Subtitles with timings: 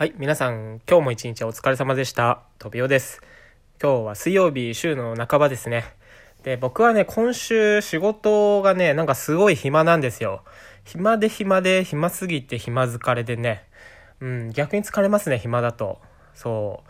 [0.00, 2.40] はい、皆さん、今日も一日お疲れ様でした。
[2.58, 3.20] トビオです。
[3.78, 5.84] 今日は水曜日、週の半ばですね。
[6.42, 10.42] で、僕はね、今週仕事がね、なんかすごい暇なんですよ。
[10.86, 13.68] 暇で暇で、暇すぎて暇疲れでね。
[14.20, 16.00] うん、逆に疲れますね、暇だと。
[16.32, 16.82] そ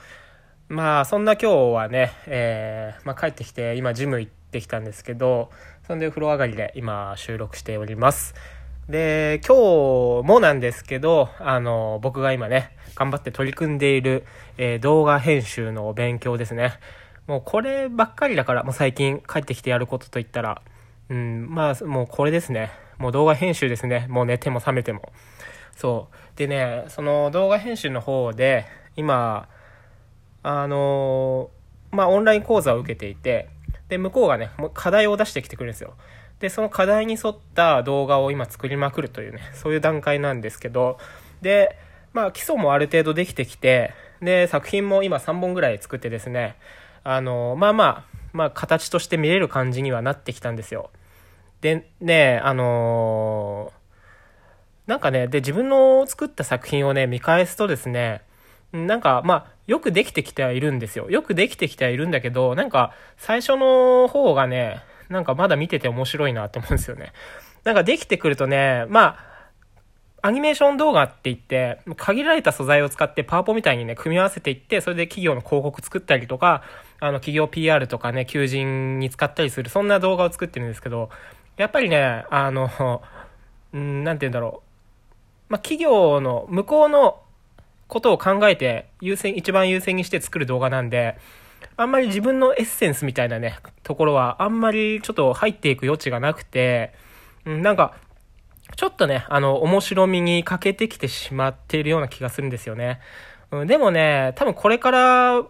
[0.68, 0.72] う。
[0.72, 5.50] まあ、そんな今日はね、えー、まあ帰ってきて、今ジム行ってきたんですけど、
[5.88, 8.36] そんで風呂上がりで今収録しております。
[8.90, 14.26] で、今日もなんですけど、あの、僕が今ね、頑張って取り組んでいる、
[14.58, 16.72] えー動画編集の勉強ですね。
[17.28, 20.60] もうこればっかりだから、もう最近帰ってきてやることといったら、
[21.08, 22.72] うん、まあ、もうこれですね。
[22.98, 24.06] もう動画編集ですね。
[24.10, 25.12] もう寝ても覚めても。
[25.76, 26.36] そう。
[26.36, 28.66] でね、その動画編集の方で、
[28.96, 29.48] 今、
[30.42, 31.50] あの
[31.92, 33.48] まあ、オンライン講座を受けていて、
[33.88, 35.94] で、向こうがね、もう課題を出してきてくるんですよ。
[36.40, 40.98] で、その課題に沿った動画を今作りまくるというね、そういう段階なんですけど、
[41.42, 41.78] で、
[42.12, 46.56] まあ、基礎もある程度できてきて、で、作品も今3本ぐらい作ってですね、
[47.04, 50.90] あの、まあまあ、まあ、形として見れる感じにはなってきたんですよ。
[51.60, 53.72] で、ね、あの
[54.86, 58.22] なんかね、で、自分の作った作品をね、見返すとですね、
[58.72, 61.10] なんか、まあ、よくできてきてはいるんですよ。
[61.10, 64.80] よくできてきてはいるんだけど、なんか、最初の方がね、
[65.10, 67.12] なんかまだ見てて面白いなって思うんですよね。
[67.64, 69.30] なんかできてくるとね、まあ、
[70.22, 76.62] アニメーション動画って言って、限られた素材を使ってパワポみたいにね、組み合わせていって、それで企業の広告作ったりとか、
[77.00, 81.10] あの、企業 PR とかね、求人に使ったりする、そんな動画を作ってるんですけど、
[81.56, 83.02] やっぱりね、あの、
[83.72, 84.62] うん、なんて言うんだろ
[85.48, 85.52] う。
[85.52, 87.20] まあ、企業の向こうの
[87.88, 91.16] ことを考えて、優先、一番優先にして作る動画なんで、
[91.76, 96.92] あんまり自分のエッセンスみたいなね、ところはあんまりちょっと入っていく余地がなくて、
[97.44, 97.94] うん、なんか、
[98.76, 103.00] ちょっとね、あの、面白みに欠けてきてしまっているような気がするんですよね。
[103.50, 105.42] うん、でもね、多分これから、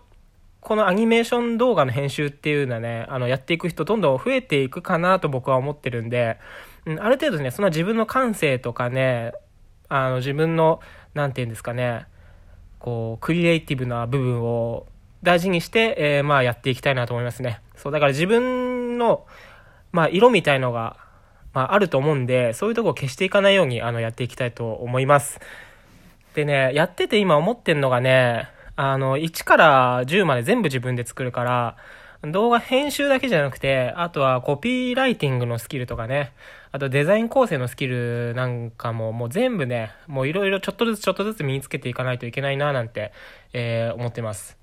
[0.60, 6.38] このアニメーション動画の編集っていうのはね、あの、やっていく人どんどん増えていくかなと僕は思ってるんで、
[6.86, 9.32] うん、ある程度ね、その自分の感性とかね、
[9.88, 10.80] あの、自分の、
[11.14, 12.06] なんていうんですかね、
[12.78, 14.86] こう、クリエイティブな部分を
[15.22, 17.60] 大事にして、えーまあやっていきたいなと思いますね。
[17.76, 19.26] そう、だから自分の、
[19.92, 20.96] まあ色みたいのが、
[21.52, 25.40] まああると思うんで、そういうとこを消していかないように、あの、やっていきたいと思います。
[26.34, 31.76] でね、やってて今思ってんのがね、あの、1から10まで全部自分で作るから、
[32.22, 36.32] 動画編集だけじゃなくて、あとはコピーライティングのスキルとかね、
[36.70, 43.12] あとデザイン構成のスキルなんかももう全部ね、もういろいろちょっとずつちょっとずつ身につけていかないといけないななんて、
[43.54, 44.59] えー思ってます。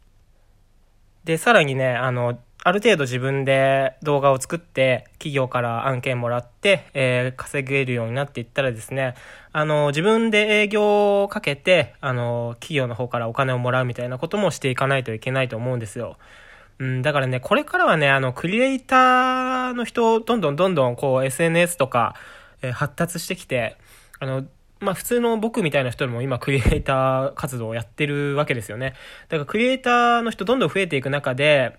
[1.28, 9.14] で、さらにね、あの、ある程度自分で動画を作って、企業から案件もらって、えー稼げるようになっていったらですね、
[9.52, 16.16] あの、自分で営業をかけて、あの、企業の方からお金をもらうみたいなこともしていかないといけないと思うんですよ。
[16.80, 22.16] うん、だからね、これからはね、あの、クリエイターの人、どんどんどんどん、こう、SNS とか、
[22.62, 23.76] えー発達してきて、
[24.20, 24.46] あの、
[24.80, 28.94] まあ、普通の僕みたいな人でも今クリエイター活動をやってるわけですよね。
[29.30, 31.78] だからクリエイターの人どんどん増えていく中で、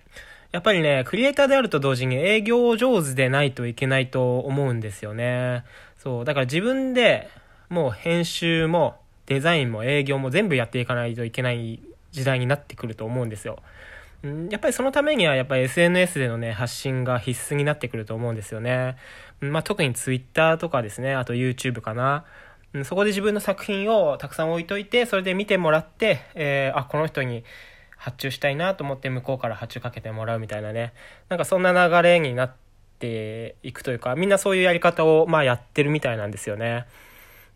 [0.51, 5.65] やっぱりね、クリエイターであると同時に営業上手でないといけないと思うんですよね。
[5.99, 7.29] そう、だから自分で
[7.69, 11.81] もう編集もデザインも営業も全部やっていかないといけない
[12.13, 13.59] 時代になってくると思うんですよ。
[14.51, 18.97] やっぱりそのためにはやっぱり SNS でのね、発信が必須になってくると思うんですよね。
[19.41, 22.25] まあ、特に Twitter とかですね、あと YouTube かな。
[22.75, 27.45] うんそこで自分の作品をたくさん置いといて、それで見てもらって、えーあ、この人に
[27.97, 30.93] 発注したいなと思って向こうから発注かけてもらうみたいなね。
[31.29, 32.53] なんかそんな流れになっ
[32.99, 36.87] ていくというか、みんなそういうやり方をまあやってるみたいなんですよね。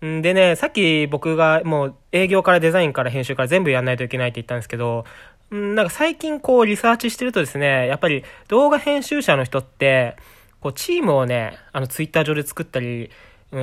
[0.00, 5.04] でね、さっき僕がもう営業からデザインから編集から全部やんないといけないって言ったんですけど、
[5.50, 10.16] なんか最近こうリサーチしてるとですね、やっぱり動画編集者の人って、
[10.60, 13.10] こうチームをね、あのツイッター上で作ったり、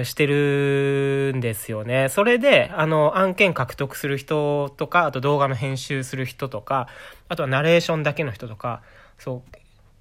[0.03, 2.09] してるんですよね。
[2.09, 6.87] それで、あの、案件獲得する人とか、あと動画の編集する人とか、
[7.27, 8.81] あとはナレーションだけの人とか、
[9.17, 9.57] そう、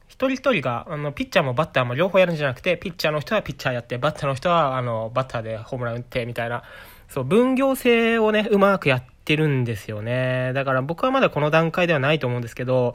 [0.09, 6.65] 一人一人が、あの、ピッチャーもバッターも両方やるんじゃなくて、ピッチャーの人はピッチャーやって、バッターの人は、あの、バッターでホームラン打って、みたいな、
[7.09, 10.53] そう、分業制をね、うまくやってるんですよね。
[10.53, 12.95] だから僕はまだこの段階ではないと思うんですけど、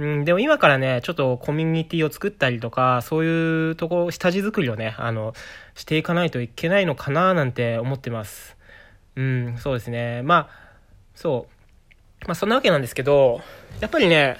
[0.00, 5.34] うん、でも今からね、ちょっとコミュニティを作ったりとか、そういうとこ、下地作りをね、あの、
[5.74, 8.56] していかないといけないのかななんて思ってます。
[9.16, 10.22] うん、そうですね。
[10.22, 10.70] まあ、
[11.14, 11.46] そ
[12.24, 12.26] う。
[12.26, 13.42] まあそんなわけなんですけど、
[13.80, 14.38] やっぱりね、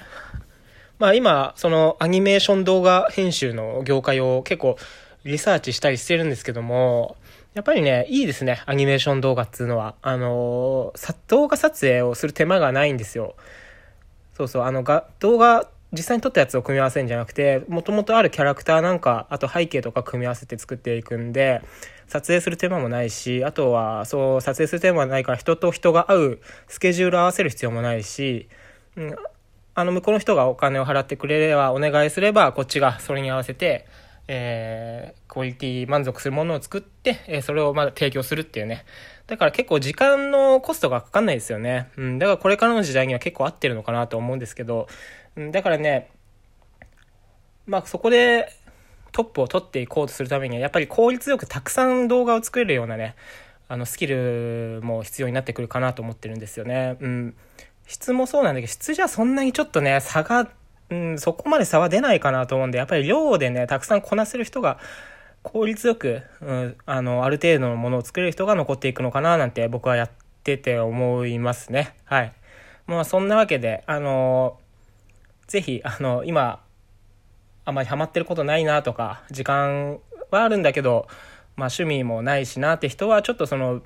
[0.97, 4.77] まあ今、そのアニメーション動画編集の業界を結構
[5.25, 7.17] リサーチしたりしてるんですけども、
[7.53, 9.93] やっぱりね、いいですね、アニメーション動画っていうのは。
[10.01, 13.35] あのー、動画撮影をする手間がないんですよ。
[14.33, 21.61] そうそう、あのが、動画、実際に撮ったやつを組み合わせるんじゃなくて、もともとあるキャラクターなんか、あと背景とか組み合わせて作っていくんで、
[22.07, 28.47] 撮影する手間もないし、あとは、そう、撮影する手間はないから、人と人が会うスケジュール合わせる必要もないし、
[28.95, 29.15] うん、
[29.73, 33.85] あの、向こうの人がお金を払ってくれれば、お願いすれば、こっちがそれに合わせて、
[34.27, 38.85] えー、クオリティ満足するものを作って、えー、それをまだ提供するっていうね。
[39.27, 41.89] だから結構時間のコストがかかんないですよね。
[41.97, 44.87] うん、だからこれからの時代には結構合ってるのかなと思うんですけど、
[45.35, 46.09] うん、だからね、
[47.65, 48.51] まあそこで
[49.11, 53.15] トップを取っていこうとするためには、やっぱり効率よくたくさん動画を作れるようなね、
[53.67, 56.97] あのスキルも必要になってくるかなと思ってるんですよね。
[56.99, 57.35] うん。
[57.87, 60.49] 質もそうなんだけど、質じゃそんなにちょっとね、差が
[60.91, 64.77] うん、そこまで差は出ないかなと思うんで、やっぱり量でね、たくさんこなせる人が、
[65.43, 70.09] 効率よく、うん、あの、ある程度のものを作れる人が残っていくのかななんて僕はやっ
[70.43, 71.95] てて思いますね。
[72.05, 72.33] はい。
[72.85, 74.59] まあそんなわけで、あの
[75.47, 76.61] ぜひ、あの、今、
[77.65, 79.99] あまりハマってることないなとか、時間
[80.29, 81.07] はあるんだけど、
[81.55, 83.81] まあ趣味もないしなって人は、ちょっとその、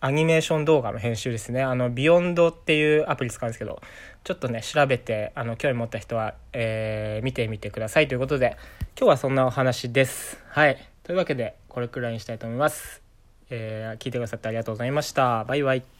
[0.00, 1.62] アニメーション動画の編集ですね。
[1.62, 3.80] あの、ビヨンドっていうアプリ使うんですけど、
[4.22, 8.56] ちょっとね、調べて、あの、興味持った人は、えー、見てみてくださいということで、
[8.96, 10.42] 今日はそんなお話です。
[10.50, 10.78] はい。
[11.02, 13.02] というわけで、これくらいにしたいと思います。
[13.50, 15.44] えー、聞いてくださってありがとうございました。
[15.44, 15.97] バイバイ。